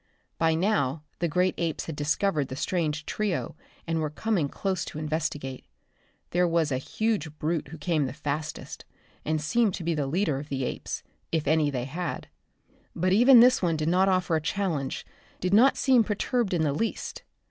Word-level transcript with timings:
By 0.39 0.55
now 0.55 1.03
the 1.19 1.27
great 1.27 1.53
apes 1.59 1.85
had 1.85 1.95
discovered 1.95 2.47
the 2.47 2.55
strange 2.55 3.05
trio 3.05 3.55
and 3.85 3.99
were 3.99 4.09
coming 4.09 4.49
close 4.49 4.83
to 4.85 4.97
investigate. 4.97 5.63
There 6.31 6.47
was 6.47 6.71
a 6.71 6.79
huge 6.79 7.37
brute 7.37 7.67
who 7.67 7.77
came 7.77 8.07
the 8.07 8.11
fastest 8.11 8.83
and 9.23 9.39
seemed 9.39 9.75
to 9.75 9.83
be 9.83 9.93
the 9.93 10.07
leader 10.07 10.39
of 10.39 10.49
the 10.49 10.63
apes, 10.63 11.03
if 11.31 11.47
any 11.47 11.69
they 11.69 11.85
had. 11.85 12.27
But 12.95 13.13
even 13.13 13.41
this 13.41 13.61
one 13.61 13.77
did 13.77 13.89
not 13.89 14.09
offer 14.09 14.35
a 14.35 14.41
challenge, 14.41 15.05
did 15.39 15.53
not 15.53 15.77
seem 15.77 16.03
perturbed 16.03 16.55
in 16.55 16.63
the 16.63 16.73
least. 16.73 17.21